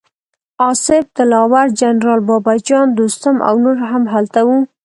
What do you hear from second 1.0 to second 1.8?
دلاور،